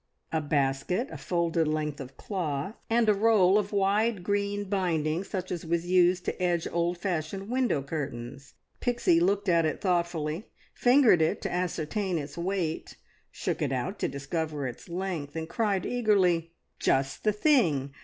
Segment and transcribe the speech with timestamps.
[0.31, 5.51] A basket, a folded length of cloth, and a roll of wide green binding such
[5.51, 8.55] as was used to edge old fashioned window curtains.
[8.79, 12.97] Pixie looked at it thoughtfully, fingered it to ascertain its weight,
[13.29, 17.93] shook it out to discover its length, and cried eagerly "Just the thing!